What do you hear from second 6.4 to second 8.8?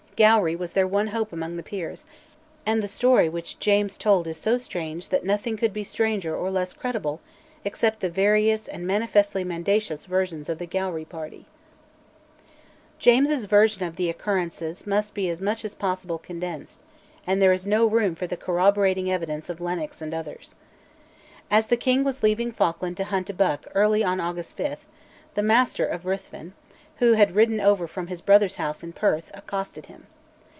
less credible except the various